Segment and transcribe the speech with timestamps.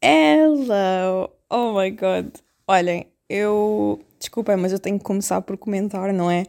[0.00, 1.28] Hello!
[1.50, 2.36] Oh my god!
[2.68, 4.00] Olhem, eu.
[4.20, 6.44] Desculpem, mas eu tenho que começar por comentar, não é?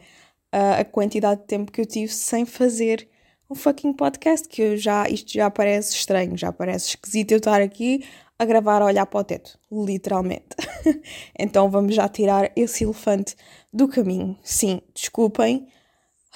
[0.51, 3.07] a quantidade de tempo que eu tive sem fazer
[3.49, 7.59] um fucking podcast, que eu já, isto já parece estranho, já parece esquisito eu estar
[7.61, 8.03] aqui
[8.37, 10.55] a gravar a olhar para o teto, literalmente.
[11.37, 13.35] então vamos já tirar esse elefante
[13.73, 14.37] do caminho.
[14.43, 15.67] Sim, desculpem.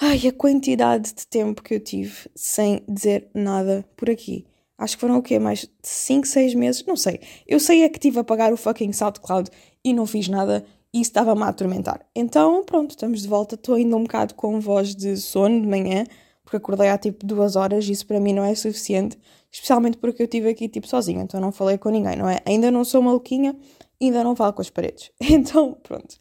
[0.00, 4.44] Ai, a quantidade de tempo que eu tive sem dizer nada por aqui.
[4.76, 5.38] Acho que foram o quê?
[5.38, 6.84] Mais de 5, 6 meses?
[6.86, 7.20] Não sei.
[7.46, 9.50] Eu sei é que tive a pagar o fucking SoundCloud
[9.84, 12.06] e não fiz nada e isso estava-me a atormentar.
[12.14, 13.56] Então, pronto, estamos de volta.
[13.56, 16.04] Estou ainda um bocado com voz de sono de manhã,
[16.44, 19.18] porque acordei há tipo duas horas e isso para mim não é suficiente,
[19.50, 22.38] especialmente porque eu estive aqui tipo sozinha, então não falei com ninguém, não é?
[22.46, 23.56] Ainda não sou maluquinha,
[24.00, 25.10] ainda não falo com as paredes.
[25.20, 26.14] Então, pronto.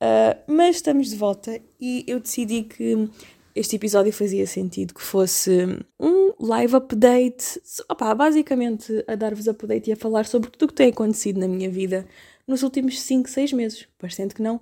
[0.00, 3.08] Uh, mas estamos de volta e eu decidi que
[3.58, 5.50] este episódio fazia sentido que fosse
[5.98, 7.60] um live update,
[8.16, 11.68] basicamente a dar-vos update e a falar sobre tudo o que tem acontecido na minha
[11.68, 12.06] vida
[12.46, 13.88] nos últimos 5, 6 meses.
[13.98, 14.60] Parecendo que não,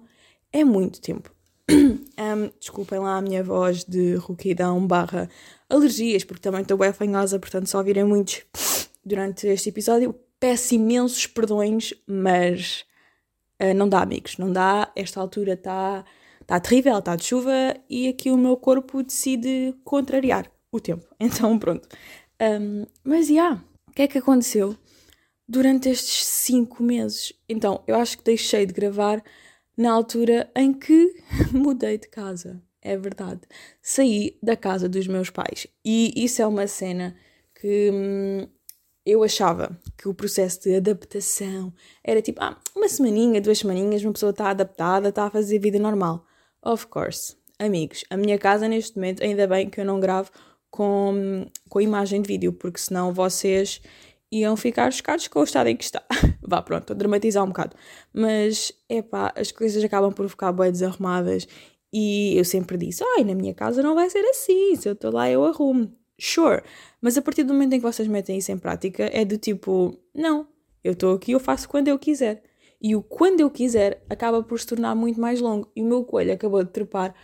[0.50, 1.30] é muito tempo.
[1.70, 5.28] um, desculpem lá a minha voz de rouquidão barra
[5.68, 8.44] alergias, porque também estou bem afanhosa, portanto só ouvirem muitos
[9.04, 10.14] durante este episódio.
[10.40, 12.86] Peço imensos perdões, mas
[13.60, 14.90] uh, não dá, amigos, não dá.
[14.96, 16.02] Esta altura está
[16.46, 21.06] tá terrível, está de chuva e aqui o meu corpo decide contrariar o tempo.
[21.18, 21.88] Então, pronto.
[22.40, 24.76] Um, mas, já, yeah, o que é que aconteceu
[25.48, 27.32] durante estes cinco meses?
[27.48, 29.22] Então, eu acho que deixei de gravar
[29.76, 31.14] na altura em que
[31.52, 32.62] mudei de casa.
[32.82, 33.40] É verdade.
[33.82, 35.66] Saí da casa dos meus pais.
[35.84, 37.16] E isso é uma cena
[37.60, 38.48] que hum,
[39.04, 44.12] eu achava que o processo de adaptação era tipo, ah, uma semaninha, duas semaninhas, uma
[44.12, 46.25] pessoa está adaptada, está a fazer vida normal.
[46.66, 47.36] Of course.
[47.60, 50.32] Amigos, a minha casa neste momento, ainda bem que eu não gravo
[50.68, 53.80] com, com imagem de vídeo, porque senão vocês
[54.32, 56.02] iam ficar chocados com o estado em que está.
[56.42, 57.76] Vá, pronto, estou a dramatizar um bocado.
[58.12, 59.02] Mas, é
[59.36, 61.46] as coisas acabam por ficar bem desarrumadas
[61.92, 65.12] e eu sempre disse, ai, na minha casa não vai ser assim, se eu estou
[65.12, 65.92] lá eu arrumo.
[66.18, 66.62] Sure,
[67.00, 69.96] mas a partir do momento em que vocês metem isso em prática, é do tipo,
[70.12, 70.48] não,
[70.82, 72.42] eu estou aqui, eu faço quando eu quiser.
[72.80, 75.70] E o quando eu quiser acaba por se tornar muito mais longo.
[75.74, 77.14] E o meu coelho acabou de trepar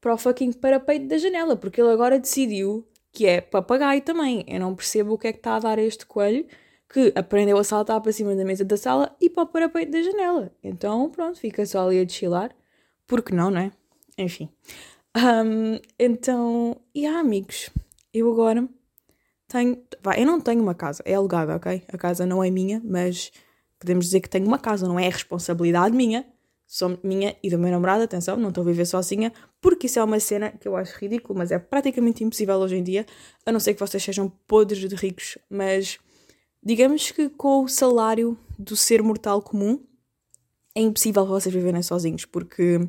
[0.00, 4.44] para o fucking parapeito da janela, porque ele agora decidiu que é papagaio também.
[4.46, 6.46] Eu não percebo o que é que está a dar a este coelho
[6.92, 10.02] que aprendeu a saltar para cima da mesa da sala e para o parapeito da
[10.02, 10.52] janela.
[10.62, 12.50] Então, pronto, fica só ali a desfilar.
[13.06, 13.72] Porque não, não é?
[14.18, 14.48] Enfim.
[15.16, 17.70] Um, então, e há amigos.
[18.12, 18.68] Eu agora
[19.48, 19.82] tenho.
[20.02, 21.82] Vai, eu não tenho uma casa, é alugada, ok?
[21.92, 23.32] A casa não é minha, mas
[23.80, 26.24] podemos dizer que tenho uma casa, não é responsabilidade minha,
[26.66, 30.04] sou minha e do meu namorado, atenção, não estou a viver sozinha, porque isso é
[30.04, 33.04] uma cena que eu acho ridículo, mas é praticamente impossível hoje em dia,
[33.44, 35.98] a não ser que vocês sejam podres de ricos, mas
[36.62, 39.82] digamos que com o salário do ser mortal comum
[40.74, 42.88] é impossível vocês viverem sozinhos, porque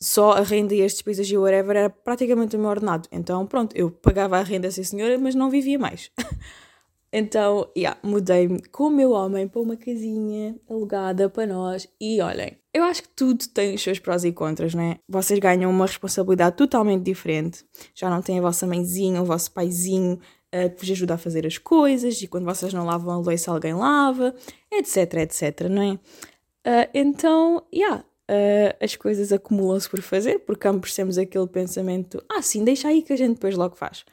[0.00, 3.08] só a renda e as despesas e whatever era praticamente o meu ordenado.
[3.10, 6.10] Então, pronto, eu pagava a renda a essa senhora, mas não vivia mais.
[7.16, 11.86] Então, yeah, mudei-me com o meu homem para uma casinha alugada para nós.
[12.00, 14.96] E olhem, eu acho que tudo tem os seus prós e contras, né?
[15.08, 17.64] Vocês ganham uma responsabilidade totalmente diferente.
[17.94, 20.14] Já não têm a vossa mãezinha, o vosso paizinho
[20.52, 22.20] uh, que vos ajuda a fazer as coisas.
[22.20, 24.34] E quando vocês não lavam a louça, alguém lava,
[24.72, 25.92] etc, etc, não é?
[25.92, 32.42] Uh, então, yeah, uh, as coisas acumulam-se por fazer, porque ambos temos aquele pensamento: ah,
[32.42, 34.04] sim, deixa aí que a gente depois logo faz.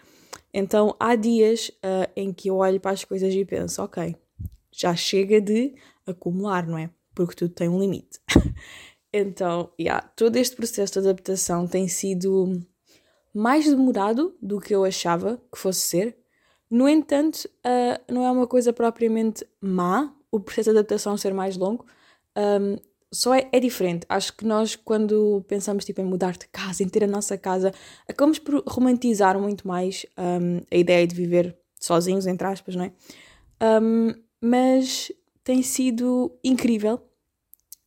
[0.54, 4.16] Então há dias uh, em que eu olho para as coisas e penso, ok,
[4.72, 5.74] já chega de
[6.06, 6.90] acumular, não é?
[7.14, 8.20] Porque tudo tem um limite.
[9.14, 12.62] então, yeah, todo este processo de adaptação tem sido
[13.34, 16.18] mais demorado do que eu achava que fosse ser.
[16.70, 21.58] No entanto, uh, não é uma coisa propriamente má o processo de adaptação ser mais
[21.58, 21.86] longo.
[22.38, 22.78] Um,
[23.14, 24.06] só é, é, diferente.
[24.08, 27.74] Acho que nós, quando pensamos tipo, em mudar de casa, em ter a nossa casa,
[28.08, 32.92] acabamos por romantizar muito mais um, a ideia de viver sozinhos, entre aspas, não é?
[33.82, 35.12] Um, mas
[35.44, 36.98] tem sido incrível,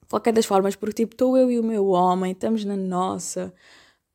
[0.03, 3.53] de qualquer das formas, porque tipo, estou eu e o meu homem, estamos na nossa,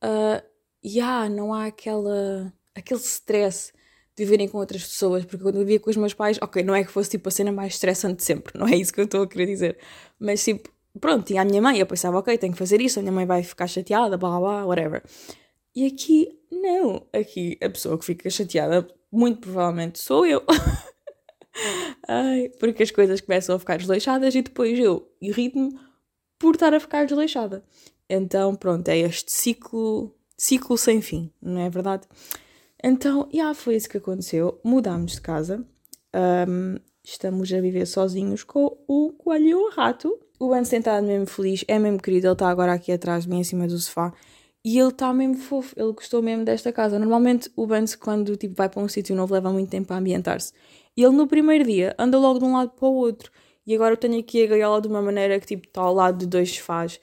[0.04, 0.46] uh,
[0.84, 3.74] e ah, não há aquela, aquele stress
[4.16, 6.76] de viverem com outras pessoas, porque quando eu vivia com os meus pais, ok, não
[6.76, 9.06] é que fosse tipo a cena mais estressante de sempre, não é isso que eu
[9.06, 9.78] estou a querer dizer,
[10.20, 10.70] mas tipo,
[11.00, 13.26] pronto, tinha a minha mãe, eu pensava, ok, tenho que fazer isso, a minha mãe
[13.26, 15.04] vai ficar chateada, blá blá, whatever.
[15.76, 17.06] E aqui, não.
[17.14, 20.44] Aqui, a pessoa que fica chateada, muito provavelmente sou eu.
[22.08, 25.78] Ai, porque as coisas começam a ficar desleixadas e depois eu irrito-me
[26.38, 27.64] por estar a ficar desleixada.
[28.10, 32.08] Então, pronto, é este ciclo, ciclo sem fim, não é verdade?
[32.84, 34.60] Então, já yeah, foi isso que aconteceu.
[34.64, 35.66] Mudámos de casa.
[36.48, 40.20] Um, estamos a viver sozinhos com o coelho e o rato.
[40.40, 43.40] O Ben sentado mesmo feliz, é mesmo querido, ele está agora aqui atrás de mim,
[43.40, 44.14] em cima do sofá.
[44.64, 47.00] E ele está mesmo fofo, ele gostou mesmo desta casa.
[47.00, 50.54] Normalmente o Benz, quando tipo, vai para um sítio novo, leva muito tempo a ambientar-se.
[50.96, 53.32] E ele no primeiro dia anda logo de um lado para o outro.
[53.66, 56.18] E agora eu tenho aqui a gaiola de uma maneira que tipo está ao lado
[56.20, 57.00] de dois sofás.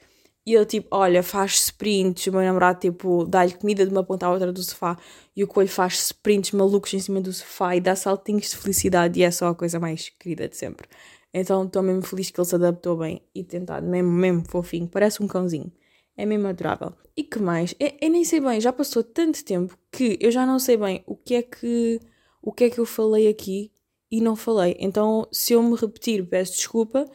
[0.47, 2.25] E ele tipo, olha, faz sprints.
[2.27, 4.97] O meu namorado tipo dá-lhe comida de uma ponta à outra do sofá.
[5.35, 9.19] E o coelho faz sprints malucos em cima do sofá e dá saltinhos de felicidade.
[9.19, 10.87] E é só a coisa mais querida de sempre.
[11.33, 14.87] Então estou mesmo feliz que ele se adaptou bem e tentado, mesmo, mesmo fofinho.
[14.87, 15.69] Parece um cãozinho.
[16.15, 16.93] É mesmo adorável.
[17.17, 17.75] E que mais?
[17.77, 21.03] Eu, eu, nem sei bem, já passou tanto tempo que eu já não sei bem
[21.05, 21.99] o que é que
[22.41, 23.69] o que é que eu falei aqui
[24.09, 24.77] e não falei.
[24.79, 27.05] Então, se eu me repetir, peço desculpa.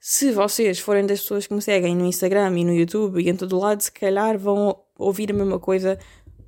[0.00, 3.36] Se vocês forem das pessoas que me seguem no Instagram e no YouTube e em
[3.36, 5.98] todo lado, se calhar vão ouvir a mesma coisa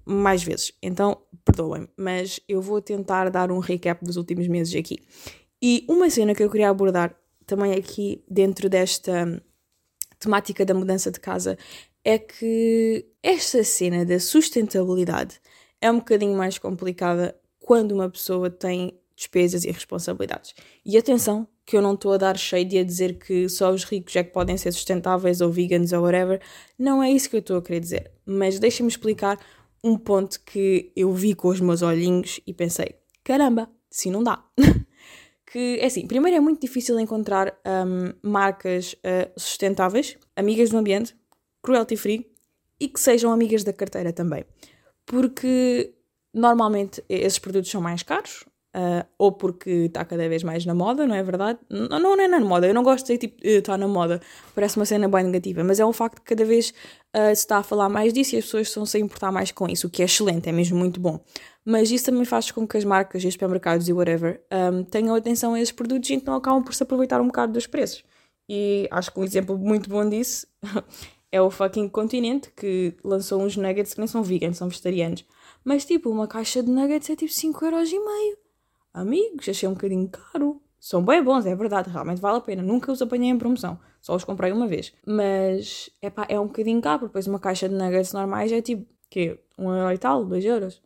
[0.04, 0.72] mais vezes.
[0.82, 4.98] Então, perdoem, mas eu vou tentar dar um recap dos últimos meses aqui.
[5.60, 7.14] E uma cena que eu queria abordar
[7.44, 9.42] também aqui dentro desta
[10.18, 11.58] temática da mudança de casa
[12.04, 15.40] é que esta cena da sustentabilidade
[15.80, 20.54] é um bocadinho mais complicada quando uma pessoa tem despesas e responsabilidades.
[20.84, 23.84] E atenção, que eu não estou a dar shade e a dizer que só os
[23.84, 26.40] ricos é que podem ser sustentáveis ou veganos ou whatever.
[26.76, 28.10] Não é isso que eu estou a querer dizer.
[28.26, 29.38] Mas deixem-me explicar
[29.84, 34.44] um ponto que eu vi com os meus olhinhos e pensei: caramba, se não dá.
[35.46, 41.14] que é assim, primeiro é muito difícil encontrar um, marcas uh, sustentáveis, amigas do ambiente,
[41.62, 42.26] cruelty free
[42.80, 44.44] e que sejam amigas da carteira também.
[45.06, 45.94] Porque
[46.34, 48.44] normalmente esses produtos são mais caros,
[48.74, 51.58] uh, ou porque está cada vez mais na moda, não é verdade?
[51.68, 54.20] Não, não, não é na moda, eu não gosto de dizer tipo, está na moda,
[54.54, 56.70] parece uma cena bem negativa, mas é um facto que cada vez
[57.14, 59.68] uh, se está a falar mais disso e as pessoas estão-se a importar mais com
[59.68, 61.20] isso, o que é excelente, é mesmo muito bom.
[61.64, 65.14] Mas isso também faz com que as marcas e os supermercados e whatever um, tenham
[65.14, 68.02] atenção a esses produtos e então acabam por se aproveitar um bocado dos preços.
[68.48, 70.46] E acho que um exemplo muito bom disso
[71.30, 75.24] é o fucking Continente que lançou uns nuggets que nem são veganos, são vegetarianos.
[75.62, 78.49] Mas tipo, uma caixa de nuggets é tipo 5,5€.
[78.92, 80.60] Amigos, achei um bocadinho caro.
[80.78, 82.62] São bem bons, é verdade, realmente vale a pena.
[82.62, 84.92] Nunca os apanhei em promoção, só os comprei uma vez.
[85.06, 88.86] Mas epá, é um bocadinho caro, porque depois uma caixa de nuggets normais é tipo,
[89.10, 89.38] quê?
[89.58, 90.82] Um euro e tal, dois euros?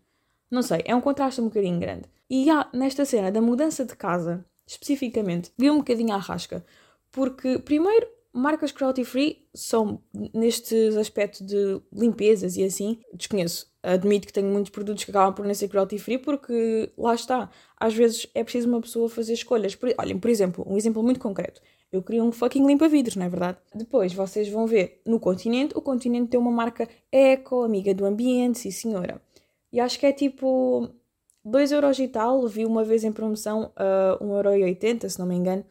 [0.50, 2.04] Não sei, é um contraste um bocadinho grande.
[2.28, 6.64] E há, nesta cena da mudança de casa, especificamente, vi um bocadinho à rasca.
[7.12, 10.02] Porque, primeiro, marcas cruelty free são,
[10.34, 13.72] nestes aspectos de limpezas e assim, desconheço.
[13.80, 17.48] Admito que tenho muitos produtos que acabam por não ser cruelty free porque lá está.
[17.76, 19.76] Às vezes é preciso uma pessoa fazer escolhas.
[19.76, 21.60] Por, olhem, por exemplo, um exemplo muito concreto.
[21.92, 23.58] Eu queria um fucking limpa-vidros, não é verdade?
[23.72, 28.58] Depois vocês vão ver no continente, o continente tem uma marca eco, amiga do ambiente,
[28.58, 29.22] sim senhora.
[29.72, 30.88] E acho que é tipo
[31.44, 35.36] 2 euros e tal, vi uma vez em promoção a uh, 1,80€, se não me
[35.36, 35.64] engano.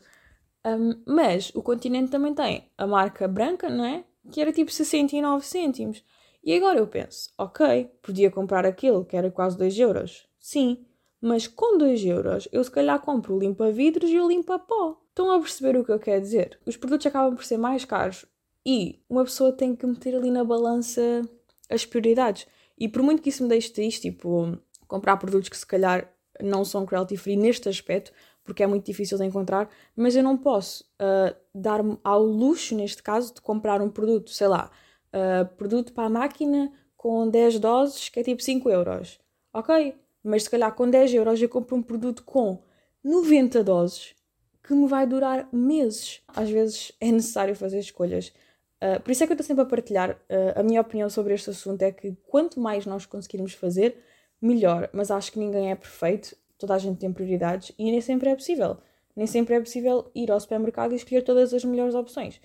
[0.65, 4.03] Um, mas o continente também tem a marca branca, não é?
[4.31, 6.03] Que era tipo 69 cêntimos.
[6.43, 10.27] E agora eu penso, ok, podia comprar aquilo que era quase 2 euros.
[10.39, 10.85] Sim,
[11.21, 15.01] mas com 2 euros eu se calhar compro o limpa-vidros e o limpa-pó.
[15.09, 16.59] Estão a perceber o que eu quero dizer?
[16.65, 18.25] Os produtos acabam por ser mais caros
[18.65, 21.21] e uma pessoa tem que meter ali na balança
[21.69, 22.47] as prioridades.
[22.77, 24.57] E por muito que isso me deixe triste, tipo,
[24.87, 26.11] comprar produtos que se calhar
[26.41, 28.11] não são cruelty free neste aspecto,
[28.43, 33.01] porque é muito difícil de encontrar, mas eu não posso uh, dar-me ao luxo, neste
[33.01, 34.69] caso, de comprar um produto, sei lá,
[35.13, 39.19] uh, produto para a máquina com 10 doses, que é tipo 5 euros.
[39.53, 42.61] Ok, mas se calhar com 10 euros eu compro um produto com
[43.03, 44.15] 90 doses
[44.63, 46.21] que me vai durar meses.
[46.27, 48.33] Às vezes é necessário fazer escolhas.
[48.81, 50.11] Uh, por isso é que eu estou sempre a partilhar.
[50.11, 53.97] Uh, a minha opinião sobre este assunto é que quanto mais nós conseguirmos fazer,
[54.41, 54.89] melhor.
[54.93, 58.35] Mas acho que ninguém é perfeito toda a gente tem prioridades e nem sempre é
[58.35, 58.77] possível.
[59.13, 62.39] Nem sempre é possível ir ao supermercado e escolher todas as melhores opções.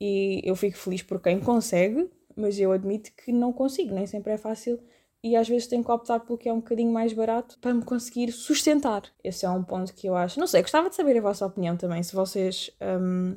[0.00, 4.32] E eu fico feliz por quem consegue, mas eu admito que não consigo, nem sempre
[4.32, 4.80] é fácil
[5.22, 7.84] e às vezes tenho que optar pelo que é um bocadinho mais barato para me
[7.84, 9.04] conseguir sustentar.
[9.22, 10.40] Esse é um ponto que eu acho.
[10.40, 13.36] Não sei, gostava de saber a vossa opinião também, se vocês um,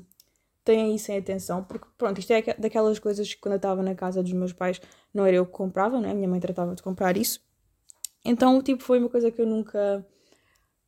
[0.63, 3.93] têm isso em atenção, porque pronto, isto é daquelas coisas que quando eu estava na
[3.93, 4.81] casa dos meus pais
[5.13, 6.15] não era eu que comprava, né?
[6.15, 7.39] minha mãe tratava de comprar isso.
[8.25, 10.03] Então, tipo, foi uma coisa que eu nunca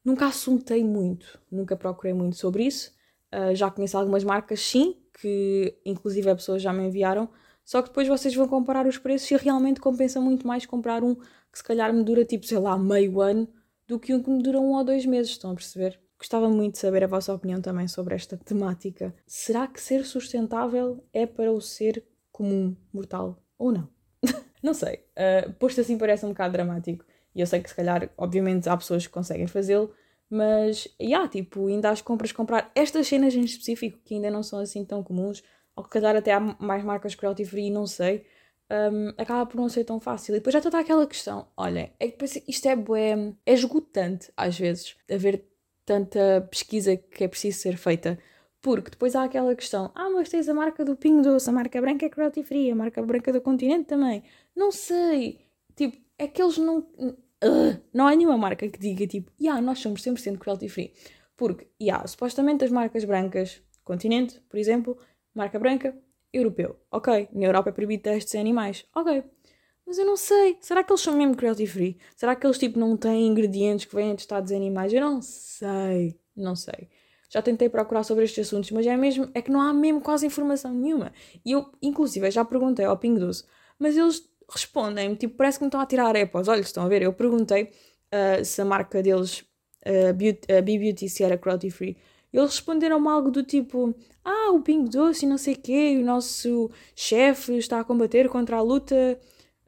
[0.07, 2.93] Nunca assuntei muito, nunca procurei muito sobre isso.
[3.29, 7.27] Uh, já conheço algumas marcas, sim, que inclusive as pessoas já me enviaram.
[7.65, 11.13] Só que depois vocês vão comparar os preços e realmente compensa muito mais comprar um
[11.13, 13.49] que se calhar me dura tipo, sei lá, meio ano
[13.85, 15.31] do que um que me dura um ou dois meses.
[15.31, 15.99] Estão a perceber?
[16.17, 19.13] Gostava muito de saber a vossa opinião também sobre esta temática.
[19.25, 23.89] Será que ser sustentável é para o ser comum, mortal ou não?
[24.63, 25.03] não sei.
[25.17, 27.03] Uh, posto assim parece um bocado dramático.
[27.37, 29.93] E eu sei que se calhar, obviamente, há pessoas que conseguem fazê-lo,
[30.29, 34.59] Mas, yeah, tipo, ainda às compras comprar estas cenas em específico, que ainda não são
[34.59, 35.41] assim tão comuns,
[35.75, 38.25] ou que calhar até há mais marcas cruelty free, não sei,
[38.69, 40.35] um, acaba por não ser tão fácil.
[40.35, 44.57] E depois já está aquela questão, olha, é que isto é bué, é esgotante às
[44.59, 45.45] vezes, haver
[45.85, 48.19] tanta pesquisa que é preciso ser feita.
[48.61, 51.79] Porque depois há aquela questão, ah, mas tens a marca do Pingo Doce, a marca
[51.79, 54.23] branca é cruelty free, a marca branca do continente também.
[54.55, 55.47] Não sei.
[55.75, 56.85] Tipo, é que eles não
[57.93, 60.93] não há nenhuma marca que diga tipo, yeah, nós somos 100% cruelty free.
[61.35, 64.97] Porque, yeah, supostamente as marcas brancas, Continente, por exemplo,
[65.33, 65.97] marca branca,
[66.33, 66.75] europeu.
[66.91, 68.85] Ok, na Europa é proibido testes em animais.
[68.93, 69.23] Ok.
[69.85, 70.57] Mas eu não sei.
[70.59, 71.97] Será que eles são mesmo cruelty free?
[72.13, 74.91] Será que eles tipo não têm ingredientes que vêm de estados em animais?
[74.91, 76.19] Eu não sei.
[76.35, 76.89] Não sei.
[77.29, 80.25] Já tentei procurar sobre estes assuntos, mas é mesmo é que não há mesmo quase
[80.25, 81.13] informação nenhuma.
[81.45, 83.45] E eu, inclusive, já perguntei ao Ping Doce,
[83.79, 86.47] mas eles respondem-me, tipo, parece que me estão a tirar arepas.
[86.47, 87.01] Olha, estão a ver?
[87.01, 87.71] Eu perguntei
[88.13, 89.41] uh, se a marca deles,
[89.85, 91.97] uh, Beauty, uh, B-Beauty, se era cruelty free.
[92.31, 96.05] Eles responderam-me algo do tipo: Ah, o Pingo Doce e não sei o quê, o
[96.05, 99.19] nosso chefe está a combater contra a luta,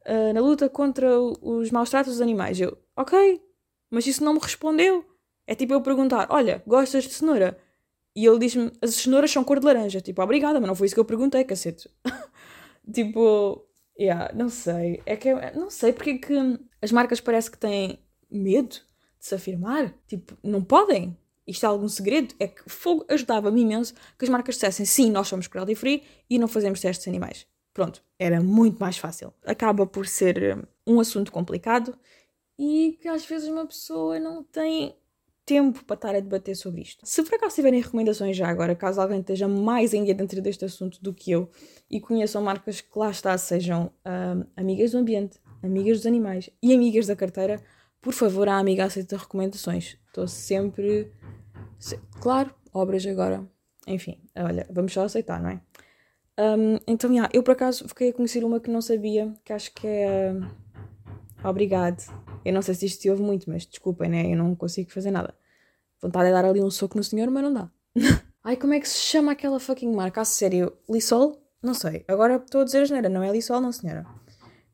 [0.06, 2.60] uh, na luta contra os maus tratos dos animais.
[2.60, 3.42] Eu, ok,
[3.90, 5.06] mas isso não me respondeu.
[5.48, 7.58] É tipo eu perguntar: Olha, gostas de cenoura?
[8.16, 10.02] E ele diz-me: As cenouras são cor de laranja.
[10.02, 11.90] Tipo, obrigada, mas não foi isso que eu perguntei, cacete.
[12.94, 13.66] tipo,
[14.00, 15.02] Yeah, não sei.
[15.06, 18.00] É que não sei porque é que as marcas parece que têm
[18.32, 19.94] medo de se afirmar.
[20.08, 21.18] Tipo, não podem.
[21.46, 22.34] Isto é algum segredo?
[22.40, 26.40] É que fogo ajudava-me imenso que as marcas dissessem sim, nós somos cruelty free e
[26.40, 27.46] não fazemos testes animais.
[27.74, 29.34] Pronto, era muito mais fácil.
[29.44, 31.98] Acaba por ser um assunto complicado
[32.58, 34.96] e que às vezes uma pessoa não tem
[35.50, 37.04] tempo para estar a debater sobre isto.
[37.04, 41.02] Se por acaso tiverem recomendações já agora, caso alguém esteja mais ainda dentro deste assunto
[41.02, 41.50] do que eu
[41.90, 46.72] e conheçam marcas que lá está, sejam uh, amigas do ambiente, amigas dos animais e
[46.72, 47.60] amigas da carteira,
[48.00, 49.98] por favor, a amiga aceita recomendações.
[50.06, 51.12] Estou sempre.
[52.22, 53.44] Claro, obras agora.
[53.88, 55.62] Enfim, olha, vamos só aceitar, não é?
[56.40, 59.74] Um, então, yeah, eu por acaso fiquei a conhecer uma que não sabia, que acho
[59.74, 60.32] que é.
[60.32, 62.04] Uh, obrigado.
[62.46, 64.32] Eu não sei se isto se ouve muito, mas desculpem, né?
[64.32, 65.39] Eu não consigo fazer nada.
[66.02, 67.70] Vontade de dar ali um soco no senhor, mas não dá.
[68.44, 70.22] Ai, como é que se chama aquela fucking marca?
[70.22, 71.42] A sério, Lissol?
[71.62, 72.06] Não sei.
[72.08, 74.06] Agora estou a dizer a geneira, não é Lissol, não senhora.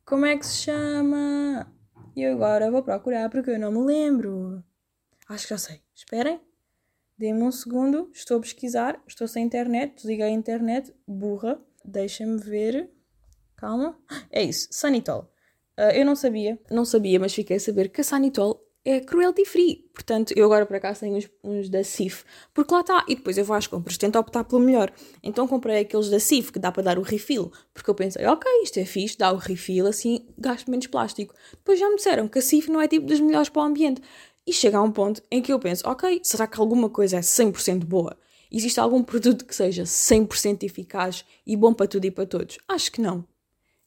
[0.06, 1.68] Como é que se chama?
[2.16, 4.64] E agora vou procurar porque eu não me lembro.
[5.28, 5.82] Acho que já sei.
[5.96, 6.40] Esperem.
[7.18, 8.10] Dê-me um segundo.
[8.14, 9.02] Estou a pesquisar.
[9.08, 9.96] Estou sem internet.
[9.96, 10.94] Desliguei a internet.
[11.08, 11.60] Burra.
[11.84, 12.90] Deixem-me ver.
[13.58, 13.98] Calma.
[14.32, 14.68] É isso.
[14.72, 15.32] Sanitol.
[15.78, 16.60] Uh, eu não sabia.
[16.70, 19.90] Não sabia, mas fiquei a saber que a Sanitol é cruelty free.
[19.94, 22.24] Portanto, eu agora por acaso tenho uns, uns da CIF,
[22.54, 23.04] porque lá está.
[23.08, 24.94] E depois eu vou às compras, tento optar pelo melhor.
[25.24, 28.50] Então comprei aqueles da CIF que dá para dar o refill, porque eu pensei, ok,
[28.62, 31.34] isto é fixe, dá o refill, assim gasto menos plástico.
[31.52, 34.02] Depois já me disseram que a CIF não é tipo dos melhores para o ambiente.
[34.48, 37.22] E chega a um ponto em que eu penso, ok, será que alguma coisa é
[37.22, 38.16] 100% boa?
[38.52, 42.60] Existe algum produto que seja 100% eficaz e bom para tudo e para todos?
[42.68, 43.26] Acho que não.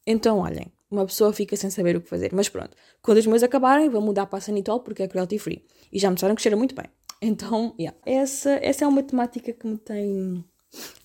[0.05, 2.31] Então, olhem, uma pessoa fica sem saber o que fazer.
[2.33, 5.65] Mas pronto, quando os meus acabarem, vou mudar para a Sanitol porque é cruelty free.
[5.91, 6.85] E já me disseram que cheira muito bem.
[7.21, 7.97] Então, yeah.
[8.05, 10.43] essa, essa é uma temática que me tem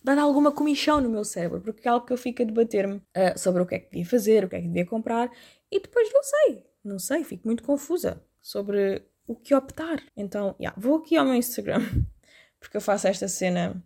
[0.02, 3.38] dado alguma comichão no meu cérebro, porque é algo que eu fico a debater-me uh,
[3.38, 5.30] sobre o que é que devia fazer, o que é que devia comprar,
[5.70, 10.02] e depois não sei, não sei, fico muito confusa sobre o que optar.
[10.16, 11.80] Então, yeah, vou aqui ao meu Instagram,
[12.60, 13.82] porque eu faço esta cena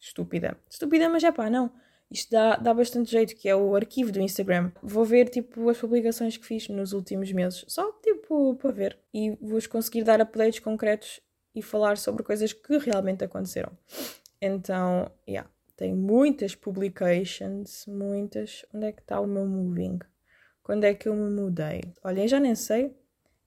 [0.00, 0.56] estúpida.
[0.70, 1.70] Estúpida, mas é pá, não
[2.10, 4.70] isto dá, dá bastante jeito, que é o arquivo do Instagram.
[4.82, 8.98] Vou ver, tipo, as publicações que fiz nos últimos meses, só, tipo, para ver.
[9.12, 11.20] E vos conseguir dar updates concretos
[11.54, 13.72] e falar sobre coisas que realmente aconteceram.
[14.40, 18.64] Então, yeah, tem muitas publications, muitas.
[18.72, 19.98] Onde é que está o meu moving?
[20.62, 21.80] Quando é que eu me mudei?
[22.04, 22.96] Olhem, já nem sei.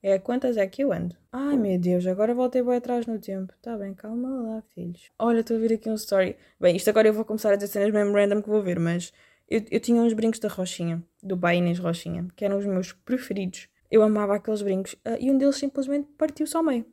[0.01, 1.15] É quantas é que eu ando?
[1.31, 3.53] Ai meu Deus, agora voltei bem atrás no tempo.
[3.61, 5.11] Tá bem, calma lá, filhos.
[5.19, 6.37] Olha, estou a ver aqui um story.
[6.59, 9.11] Bem, isto agora eu vou começar a dizer cenas mesmo random que vou ver, mas
[9.49, 13.67] eu, eu tinha uns brincos da Rochinha, do Bainês Rochinha, que eram os meus preferidos.
[13.91, 16.85] Eu amava aqueles brincos uh, e um deles simplesmente partiu-se ao meio.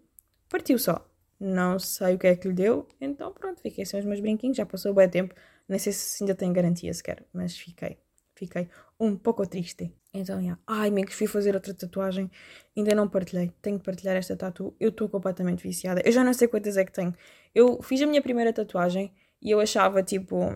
[0.48, 1.08] Partiu só.
[1.38, 4.56] Não sei o que é que lhe deu, então pronto, fiquei sem os meus brinquinhos.
[4.56, 5.34] Já passou bem tempo,
[5.68, 7.98] nem sei se ainda tem garantia sequer, mas fiquei.
[8.36, 8.68] Fiquei
[9.00, 9.90] um pouco triste.
[10.12, 10.60] Então, yeah.
[10.66, 12.30] ai, amigos, fui fazer outra tatuagem,
[12.76, 13.50] ainda não partilhei.
[13.62, 14.76] Tenho que partilhar esta tatu.
[14.78, 16.02] Eu estou completamente viciada.
[16.04, 17.14] Eu já não sei quantas é que tenho.
[17.54, 20.54] Eu fiz a minha primeira tatuagem e eu achava tipo,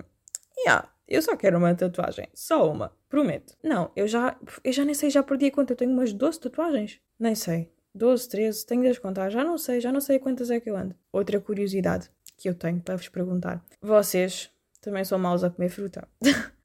[0.58, 3.56] yeah, eu só quero uma tatuagem, só uma, prometo.
[3.64, 5.72] Não, eu já, eu já nem sei, já perdi a conta.
[5.72, 7.72] Eu tenho umas 12 tatuagens, nem sei.
[7.94, 10.70] 12, 13, tenho de as contar, já não sei, já não sei quantas é que
[10.70, 10.94] eu ando.
[11.10, 14.50] Outra curiosidade que eu tenho para vos perguntar: vocês
[14.82, 16.06] também são maus a comer fruta?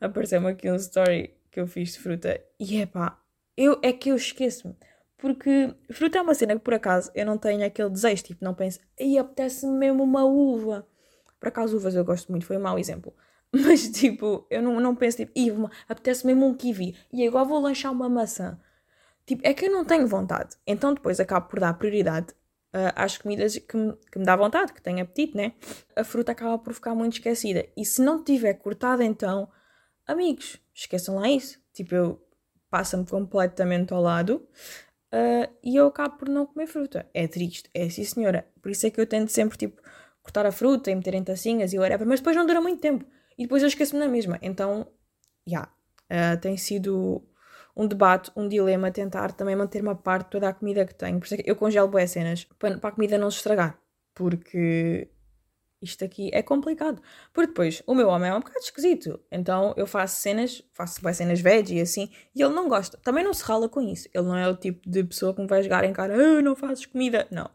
[0.00, 2.40] Apareceu-me aqui um story que eu fiz de fruta.
[2.58, 3.18] E é pá,
[3.56, 4.74] eu, é que eu esqueço-me.
[5.18, 8.54] Porque fruta é uma cena que por acaso eu não tenho aquele desejo, tipo, não
[8.54, 10.86] penso, aí apetece-me mesmo uma uva.
[11.38, 13.14] Por acaso, uvas eu gosto muito, foi um mau exemplo.
[13.52, 17.92] Mas tipo, eu não, não penso, tipo, apetece mesmo um kiwi e agora vou lanchar
[17.92, 18.58] uma maçã.
[19.26, 20.56] Tipo, é que eu não tenho vontade.
[20.66, 22.32] Então depois acabo por dar prioridade
[22.74, 25.52] uh, às comidas que me, que me dá vontade, que tenho apetite, né?
[25.94, 27.66] A fruta acaba por ficar muito esquecida.
[27.76, 29.48] E se não tiver cortada, então,
[30.10, 31.58] amigos, esqueçam lá isso.
[31.72, 32.28] Tipo, eu
[32.68, 34.46] passa-me completamente ao lado
[35.12, 37.08] uh, e eu acabo por não comer fruta.
[37.12, 38.46] É triste, é sim senhora.
[38.62, 39.80] Por isso é que eu tento sempre, tipo,
[40.22, 43.04] cortar a fruta e meter em tacinhas e whatever, mas depois não dura muito tempo.
[43.38, 44.38] E depois eu esqueço-me na mesma.
[44.42, 44.86] Então,
[45.46, 45.68] já,
[46.10, 47.26] yeah, uh, tem sido
[47.76, 51.18] um debate, um dilema, tentar também manter uma parte toda a comida que tenho.
[51.18, 53.78] Por isso é que eu congelo boas cenas para, para a comida não se estragar.
[54.14, 55.08] Porque
[55.82, 57.00] isto aqui é complicado.
[57.32, 59.18] Porque depois, o meu homem é um bocado esquisito.
[59.30, 62.98] Então eu faço cenas, faço vai cenas veg e assim, e ele não gosta.
[62.98, 64.08] Também não se rala com isso.
[64.14, 66.54] Ele não é o tipo de pessoa que me vai jogar em cara, ah, não
[66.54, 67.26] fazes comida.
[67.30, 67.50] Não.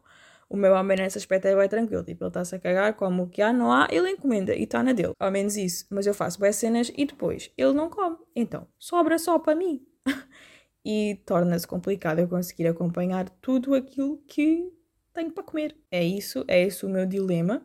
[0.50, 2.04] O meu homem nesse aspecto é bem tranquilo.
[2.04, 4.84] Tipo, ele está-se a cagar, como o que há, não há, ele encomenda e está
[4.84, 5.14] na dele.
[5.20, 5.86] Ao menos isso.
[5.90, 8.18] Mas eu faço boas cenas e depois ele não come.
[8.36, 9.86] Então, sobra só para mim.
[10.86, 14.72] e torna-se complicado eu conseguir acompanhar tudo aquilo que
[15.14, 15.76] tenho para comer.
[15.90, 17.64] É isso, é esse o meu dilema.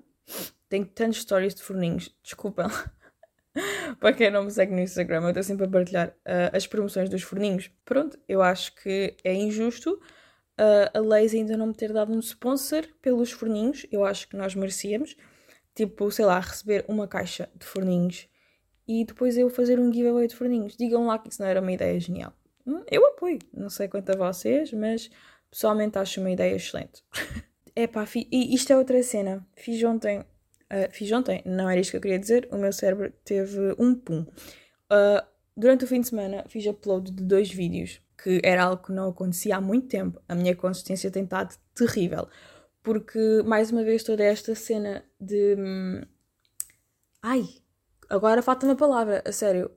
[0.68, 2.66] Tenho tantas stories de forninhos, desculpem.
[3.98, 7.08] para quem não me segue no Instagram, eu estou sempre a partilhar uh, as promoções
[7.08, 7.70] dos forninhos.
[7.84, 10.00] Pronto, eu acho que é injusto
[10.60, 13.86] uh, a Lays ainda não me ter dado um sponsor pelos forninhos.
[13.90, 15.16] Eu acho que nós merecíamos.
[15.74, 18.28] Tipo, sei lá, receber uma caixa de forninhos
[18.86, 20.76] e depois eu fazer um giveaway de forninhos.
[20.76, 22.32] Digam lá que isso não era uma ideia genial.
[22.90, 25.10] Eu apoio, não sei quanto a vocês, mas
[25.50, 27.04] pessoalmente acho uma ideia excelente.
[27.74, 29.46] é pá, e isto é outra cena.
[29.56, 33.12] Fiz ontem, uh, fiz ontem, não era isto que eu queria dizer, o meu cérebro
[33.24, 34.20] teve um pum.
[34.20, 35.24] Uh,
[35.56, 39.08] durante o fim de semana fiz upload de dois vídeos, que era algo que não
[39.08, 40.20] acontecia há muito tempo.
[40.28, 42.28] A minha consistência tem estado terrível.
[42.82, 45.54] Porque, mais uma vez, toda esta cena de.
[45.58, 46.00] Hum,
[47.22, 47.44] ai,
[48.10, 49.70] Agora falta uma palavra, a sério.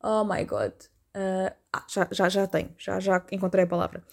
[0.00, 0.72] Oh my god.
[1.12, 4.04] Uh, ah, já, já, já tenho, já, já encontrei a palavra.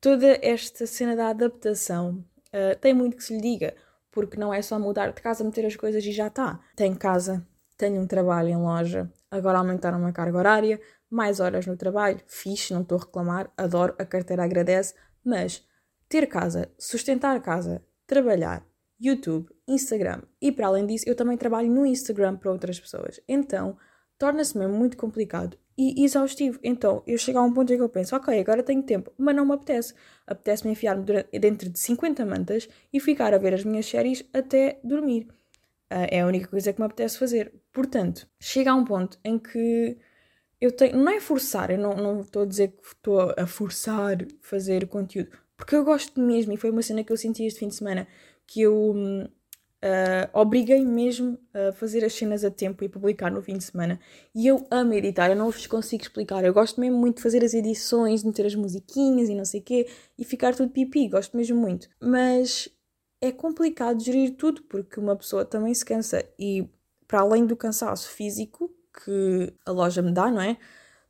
[0.00, 3.74] Toda esta cena da adaptação uh, tem muito que se lhe diga,
[4.10, 6.60] porque não é só mudar de casa, meter as coisas e já está.
[6.76, 11.76] Tenho casa, tenho um trabalho em loja, agora aumentaram uma carga horária, mais horas no
[11.76, 15.66] trabalho, fixe, não estou a reclamar, adoro, a carteira agradece, mas
[16.08, 18.64] ter casa, sustentar casa, trabalhar,
[19.00, 23.20] YouTube, Instagram e para além disso eu também trabalho no Instagram para outras pessoas.
[23.28, 23.76] Então
[24.18, 26.58] torna-se mesmo muito complicado e exaustivo.
[26.62, 29.34] Então eu chego a um ponto em que eu penso, ok, agora tenho tempo, mas
[29.34, 29.94] não me apetece.
[30.26, 31.04] Apetece-me enfiar-me
[31.38, 35.28] dentro de 50 mantas e ficar a ver as minhas séries até dormir.
[35.92, 37.52] Uh, é a única coisa que me apetece fazer.
[37.72, 39.98] Portanto, chega a um ponto em que
[40.60, 40.96] eu tenho.
[40.96, 45.30] Não é forçar, eu não, não estou a dizer que estou a forçar fazer conteúdo,
[45.56, 48.06] porque eu gosto mesmo e foi uma cena que eu senti este fim de semana
[48.46, 48.94] que eu
[49.84, 54.00] uh, obriguei mesmo a fazer as cenas a tempo e publicar no fim de semana.
[54.34, 56.44] E eu amo editar, eu não vos consigo explicar.
[56.44, 59.60] Eu gosto mesmo muito de fazer as edições, de meter as musiquinhas e não sei
[59.60, 59.86] o quê,
[60.18, 61.88] e ficar tudo pipi, gosto mesmo muito.
[62.00, 62.68] Mas
[63.20, 66.24] é complicado gerir tudo, porque uma pessoa também se cansa.
[66.38, 66.68] E
[67.06, 70.56] para além do cansaço físico que a loja me dá, não é?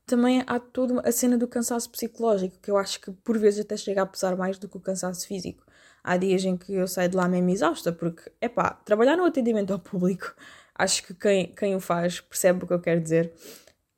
[0.06, 3.76] Também há toda a cena do cansaço psicológico, que eu acho que por vezes até
[3.76, 5.63] chega a pesar mais do que o cansaço físico.
[6.04, 9.24] Há dias em que eu saio de lá mesmo exausta, porque, é pá, trabalhar no
[9.24, 10.34] atendimento ao público,
[10.76, 13.32] acho que quem, quem o faz percebe o que eu quero dizer,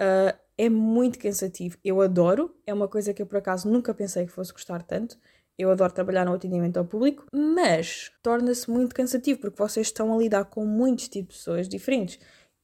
[0.01, 1.77] uh, é muito cansativo.
[1.85, 5.19] Eu adoro, é uma coisa que eu por acaso nunca pensei que fosse gostar tanto.
[5.59, 10.19] Eu adoro trabalhar no atendimento ao público, mas torna-se muito cansativo porque vocês estão a
[10.19, 12.19] lidar com muitos tipos de pessoas diferentes.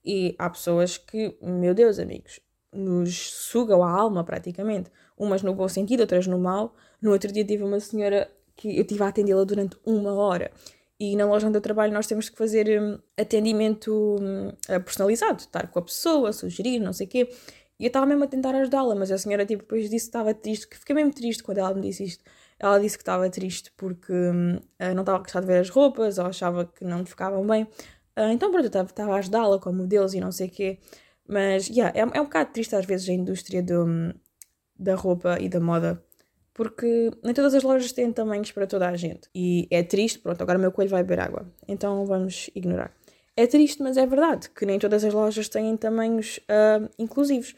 [0.05, 2.41] E há pessoas que, meu Deus, amigos,
[2.73, 4.91] nos sugam a alma praticamente.
[5.17, 6.75] Umas no bom sentido, outras no mau.
[7.01, 10.51] No outro dia tive uma senhora que eu tive a atendê-la durante uma hora.
[10.99, 14.53] E na loja onde eu trabalho nós temos que fazer um, atendimento um,
[14.85, 17.29] personalizado, estar com a pessoa, sugerir, não sei o quê.
[17.79, 20.33] E eu estava mesmo a tentar ajudá-la, mas a senhora tipo, depois disse que estava
[20.33, 22.23] triste, que fiquei mesmo triste quando ela me disse isto.
[22.59, 24.61] Ela disse que estava triste porque um,
[24.95, 27.65] não estava a gostar de ver as roupas, ou achava que não ficavam bem.
[28.17, 30.79] Uh, então pronto, eu estava a ajudá-la com modelos e não sei o quê.
[31.27, 34.13] Mas yeah, é, é um bocado triste às vezes a indústria do, hum,
[34.79, 36.01] da roupa e da moda
[36.55, 39.29] porque nem todas as lojas têm tamanhos para toda a gente.
[39.35, 42.93] E é triste, pronto, agora o meu coelho vai beber água, então vamos ignorar.
[43.35, 47.55] É triste, mas é verdade que nem todas as lojas têm tamanhos uh, inclusivos.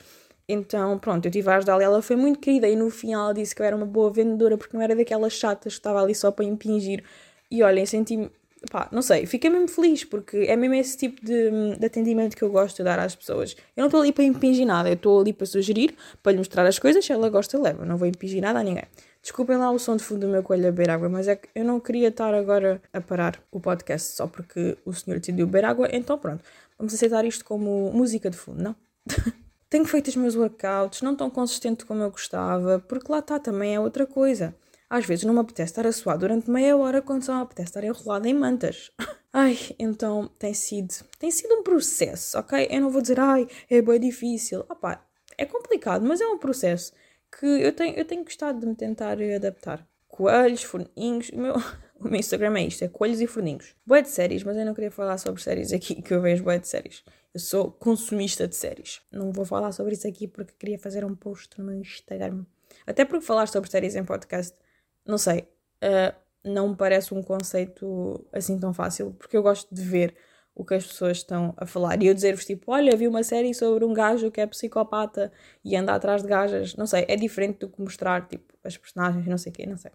[0.48, 3.54] Então, pronto, eu tive a ajudá-la ela foi muito querida e no final ela disse
[3.54, 6.30] que eu era uma boa vendedora porque não era daquelas chatas que estava ali só
[6.30, 7.02] para impingir.
[7.50, 8.30] E olhem, senti-me
[8.70, 12.42] pá, não sei, fiquei mesmo feliz porque é mesmo esse tipo de, de atendimento que
[12.42, 13.56] eu gosto de dar às pessoas.
[13.76, 16.66] Eu não estou ali para impingir nada, eu estou ali para sugerir, para lhe mostrar
[16.66, 18.84] as coisas, se ela gosta, leva, não vou impingir nada a ninguém.
[19.22, 21.48] Desculpem lá o som de fundo do meu coelho a beber água, mas é que
[21.54, 25.64] eu não queria estar agora a parar o podcast só porque o senhor decidiu beber
[25.64, 26.44] água, então pronto,
[26.78, 28.76] vamos aceitar isto como música de fundo, não?
[29.70, 33.74] Tenho feito os meus workouts, não tão consistente como eu gostava, porque lá está também
[33.74, 34.54] é outra coisa.
[34.94, 37.70] Às vezes não me apetece estar a suar durante meia hora quando só me apetece
[37.70, 38.92] estar enrolada em mantas.
[39.32, 42.68] Ai, então tem sido, tem sido um processo, ok?
[42.70, 44.60] Eu não vou dizer, ai, é bem difícil.
[44.68, 45.04] Opá,
[45.36, 46.92] é complicado, mas é um processo
[47.36, 49.84] que eu tenho, eu tenho gostado de me tentar adaptar.
[50.06, 51.54] Coelhos, forninhos, o meu,
[51.98, 53.74] o meu Instagram é isto, é coelhos e forninhos.
[53.84, 56.60] Boé de séries, mas eu não queria falar sobre séries aqui, que eu vejo boé
[56.60, 57.02] de séries.
[57.34, 59.00] Eu sou consumista de séries.
[59.10, 62.46] Não vou falar sobre isso aqui porque queria fazer um post no meu Instagram.
[62.86, 64.56] Até porque falar sobre séries em podcast,
[65.06, 65.40] não sei,
[65.82, 66.14] uh,
[66.44, 70.14] não me parece um conceito assim tão fácil, porque eu gosto de ver
[70.54, 72.00] o que as pessoas estão a falar.
[72.02, 75.32] E eu dizer-vos, tipo, olha, vi uma série sobre um gajo que é psicopata
[75.64, 76.76] e anda atrás de gajas.
[76.76, 79.76] Não sei, é diferente do que mostrar, tipo, as personagens, não sei o quê, não
[79.76, 79.90] sei.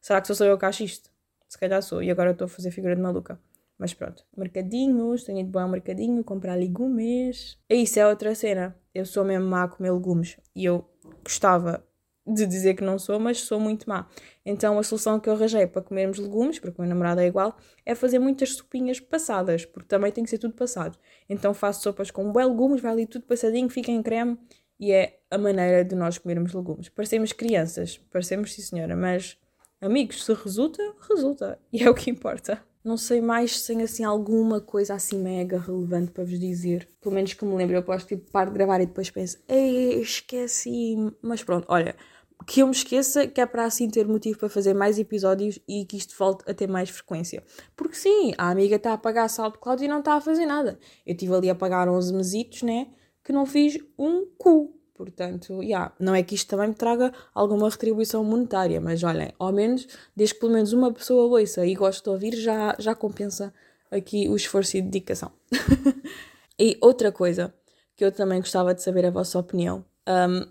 [0.00, 1.10] Será que sou eu que acho isto?
[1.48, 3.40] Se calhar sou, e agora estou a fazer figura de maluca.
[3.78, 7.58] Mas pronto, mercadinhos, tenho ido bem ao mercadinho, comprar legumes.
[7.68, 8.76] E isso é outra cena.
[8.94, 10.38] Eu sou mesmo má a comer legumes.
[10.54, 10.88] E eu
[11.22, 11.84] gostava
[12.26, 14.08] de dizer que não sou, mas sou muito má.
[14.44, 17.56] Então a solução que eu arranjei para comermos legumes, porque o meu namorado é igual,
[17.84, 20.98] é fazer muitas sopinhas passadas, porque também tem que ser tudo passado.
[21.28, 24.38] Então faço sopas com bué legumes, vai ali tudo passadinho, fica em creme
[24.78, 26.88] e é a maneira de nós comermos legumes.
[26.88, 29.36] Parecemos crianças, parecemos sim senhora, mas
[29.80, 31.58] amigos, se resulta, resulta.
[31.72, 32.62] E é o que importa.
[32.86, 36.86] Não sei mais se tem assim alguma coisa assim mega relevante para vos dizer.
[37.00, 40.00] Pelo menos que me lembro, eu posso tipo paro de gravar e depois penso, ei,
[40.00, 40.94] esqueci.
[41.20, 41.96] Mas pronto, olha,
[42.44, 45.84] que eu me esqueça, que é para assim ter motivo para fazer mais episódios e
[45.84, 47.42] que isto volte a ter mais frequência.
[47.74, 50.78] Porque sim, a amiga está a pagar SoundCloud e não está a fazer nada.
[51.04, 52.88] Eu estive ali a pagar 11 mesitos, né?
[53.24, 54.72] Que não fiz um cu.
[54.94, 59.52] Portanto, yeah, não é que isto também me traga alguma retribuição monetária, mas olhem, ao
[59.52, 63.52] menos, desde que pelo menos uma pessoa ouça e goste de ouvir, já, já compensa
[63.90, 65.30] aqui o esforço e dedicação.
[66.58, 67.52] e outra coisa
[67.94, 69.84] que eu também gostava de saber a vossa opinião.
[70.08, 70.46] Um,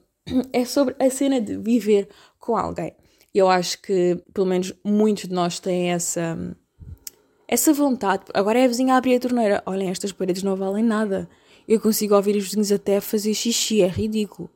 [0.53, 2.09] é sobre a cena de viver
[2.39, 2.93] com alguém.
[3.33, 6.37] Eu acho que, pelo menos, muitos de nós têm essa,
[7.47, 8.23] essa vontade.
[8.33, 9.63] Agora é a vizinha a abrir a torneira.
[9.65, 11.29] Olhem, estas paredes não valem nada.
[11.67, 14.49] Eu consigo ouvir os vizinhos até fazer xixi, é ridículo.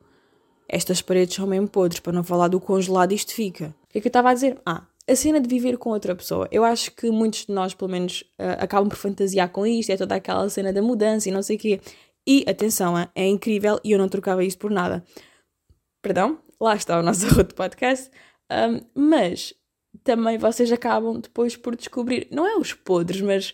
[0.68, 3.74] Estas paredes são mesmo podres, para não falar do congelado isto fica.
[3.84, 4.56] O que é que eu estava a dizer?
[4.64, 6.48] Ah, a cena de viver com outra pessoa.
[6.52, 9.96] Eu acho que muitos de nós, pelo menos, uh, acabam por fantasiar com isto, é
[9.96, 11.80] toda aquela cena da mudança e não sei o quê.
[12.26, 15.04] E, atenção, é incrível e eu não trocava isso por nada.
[16.02, 18.10] Perdão, lá está o nosso outro podcast.
[18.50, 19.54] Um, mas
[20.02, 23.52] também vocês acabam depois por descobrir, não é os podres, mas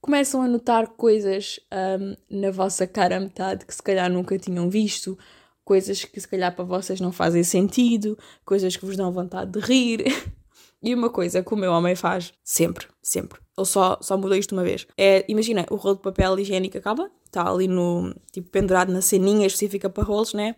[0.00, 1.58] começam a notar coisas
[2.00, 5.18] um, na vossa cara metade que se calhar nunca tinham visto,
[5.64, 9.60] coisas que se calhar para vocês não fazem sentido, coisas que vos dão vontade de
[9.60, 10.04] rir.
[10.82, 14.52] E uma coisa que o meu homem faz sempre, sempre, ele só, só muda isto
[14.52, 18.92] uma vez, é, imagina, o rolo de papel higiênico acaba, está ali no, tipo, pendurado
[18.92, 20.54] na ceninha específica para rolos, né?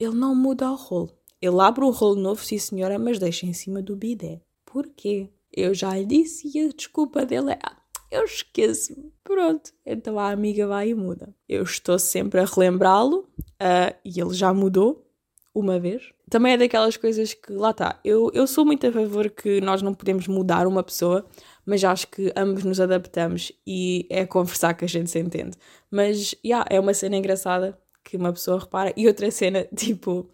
[0.00, 1.10] Ele não muda o rolo.
[1.42, 4.40] Ele abre um rolo novo, sim senhora, mas deixa em cima do bidé.
[4.64, 5.28] Porquê?
[5.52, 7.76] Eu já lhe disse e a desculpa dele é ah,
[8.10, 9.12] eu esqueço-me.
[9.22, 11.34] Pronto, então a amiga vai e muda.
[11.48, 15.06] Eu estou sempre a relembrá-lo uh, e ele já mudou
[15.54, 16.12] uma vez.
[16.28, 19.82] Também é daquelas coisas que, lá está, eu, eu sou muito a favor que nós
[19.82, 21.26] não podemos mudar uma pessoa,
[21.66, 25.56] mas acho que ambos nos adaptamos e é conversar que a gente se entende.
[25.90, 28.92] Mas, já, yeah, é uma cena engraçada que uma pessoa repara.
[28.96, 30.28] E outra cena, tipo,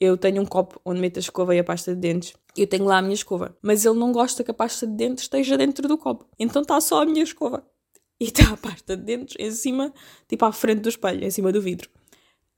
[0.00, 2.34] eu tenho um copo onde meto a escova e a pasta de dentes.
[2.56, 3.56] Eu tenho lá a minha escova.
[3.62, 6.26] Mas ele não gosta que a pasta de dentes esteja dentro do copo.
[6.38, 7.64] Então está só a minha escova.
[8.18, 9.94] E está a pasta de dentes em cima,
[10.28, 11.88] tipo à frente do espelho, em cima do vidro.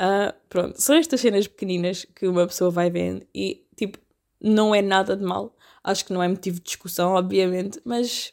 [0.01, 3.98] Uh, pronto, são estas cenas pequeninas que uma pessoa vai vendo e, tipo,
[4.40, 5.57] não é nada de mal.
[5.85, 8.33] Acho que não é motivo de discussão, obviamente, mas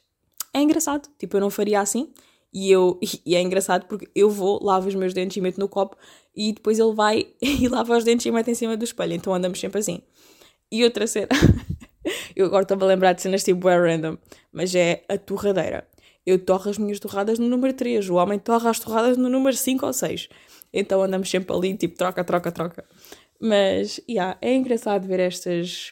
[0.54, 1.08] é engraçado.
[1.18, 2.12] Tipo, eu não faria assim.
[2.54, 5.68] E, eu, e é engraçado porque eu vou, lavo os meus dentes e meto no
[5.68, 5.96] copo
[6.36, 9.14] e depois ele vai e lava os dentes e mete em cima do espelho.
[9.14, 10.02] Então andamos sempre assim.
[10.72, 11.30] E outra cena,
[12.36, 14.18] eu agora estou a lembrar de cenas tipo random,
[14.52, 15.88] mas é a torradeira.
[16.26, 19.56] Eu torro as minhas torradas no número 3, o homem torra as torradas no número
[19.56, 20.30] 5 ou 6.
[20.72, 22.86] Então andamos sempre ali, tipo, troca, troca, troca.
[23.40, 25.92] Mas, yeah, é engraçado ver estas,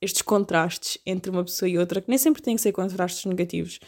[0.00, 3.78] estes contrastes entre uma pessoa e outra, que nem sempre têm que ser contrastes negativos.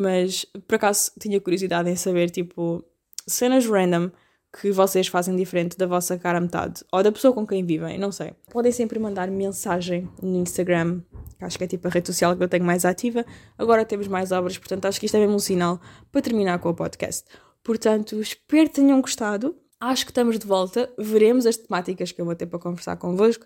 [0.00, 2.84] Mas, por acaso, tinha curiosidade em saber, tipo,
[3.26, 4.12] cenas random
[4.60, 8.12] que vocês fazem diferente da vossa cara metade ou da pessoa com quem vivem, não
[8.12, 8.32] sei.
[8.48, 11.02] Podem sempre mandar mensagem no Instagram,
[11.36, 13.26] que acho que é tipo a rede social que eu tenho mais ativa.
[13.58, 15.80] Agora temos mais obras, portanto acho que isto é mesmo um sinal
[16.12, 17.24] para terminar com o podcast.
[17.64, 19.56] Portanto, espero que tenham gostado.
[19.80, 20.88] Acho que estamos de volta.
[20.96, 23.44] Veremos as temáticas que eu vou ter para conversar convosco.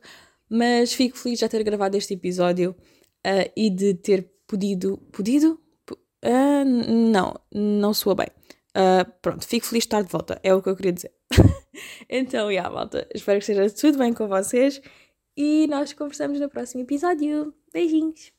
[0.50, 2.76] Mas fico feliz de já ter gravado este episódio
[3.26, 4.98] uh, e de ter podido.
[5.10, 5.61] Podido?
[6.24, 8.28] Uh, não, não soa bem.
[8.76, 11.12] Uh, pronto, fico feliz de estar de volta, é o que eu queria dizer.
[12.08, 14.80] então, já, yeah, malta, espero que esteja tudo bem com vocês
[15.36, 17.54] e nós conversamos no próximo episódio.
[17.72, 18.32] Beijinhos!